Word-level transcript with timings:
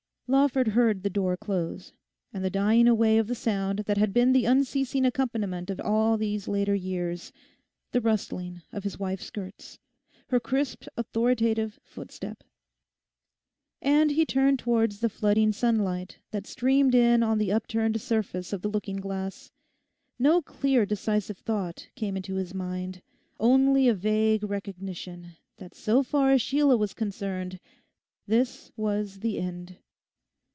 Lawford 0.33 0.69
heard 0.69 1.03
the 1.03 1.09
door 1.09 1.35
close, 1.35 1.91
and 2.31 2.41
the 2.41 2.49
dying 2.49 2.87
away 2.87 3.17
of 3.17 3.27
the 3.27 3.35
sound 3.35 3.79
that 3.79 3.97
had 3.97 4.13
been 4.13 4.31
the 4.31 4.45
unceasing 4.45 5.03
accompaniment 5.03 5.69
of 5.69 5.81
all 5.81 6.17
these 6.17 6.47
later 6.47 6.73
years—the 6.73 7.99
rustling 7.99 8.61
of 8.71 8.85
his 8.85 8.97
wife's 8.97 9.25
skirts, 9.25 9.77
her 10.27 10.39
crisp, 10.39 10.85
authoritative 10.95 11.81
footstep. 11.83 12.45
And 13.81 14.11
he 14.11 14.25
turned 14.25 14.57
towards 14.59 15.01
the 15.01 15.09
flooding 15.09 15.51
sunlight 15.51 16.19
that 16.31 16.47
streamed 16.47 16.95
in 16.95 17.23
on 17.23 17.37
the 17.37 17.51
upturned 17.51 17.99
surface 17.99 18.53
of 18.53 18.61
the 18.61 18.69
looking 18.69 19.01
glass. 19.01 19.51
No 20.17 20.41
clear 20.41 20.85
decisive 20.85 21.39
thought 21.39 21.89
came 21.93 22.15
into 22.15 22.35
his 22.35 22.53
mind, 22.53 23.01
only 23.37 23.89
a 23.89 23.93
vague 23.93 24.43
recognition 24.43 25.35
that 25.57 25.75
so 25.75 26.03
far 26.03 26.31
as 26.31 26.41
Sheila 26.41 26.77
was 26.77 26.93
concerned 26.93 27.59
this 28.27 28.71
was 28.77 29.19
the 29.19 29.37
end. 29.37 29.75